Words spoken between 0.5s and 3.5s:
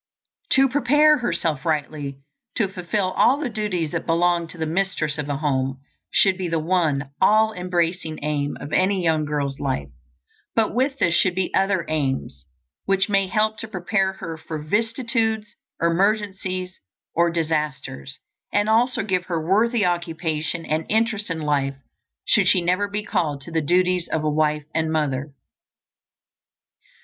To prepare herself rightly to fulfill all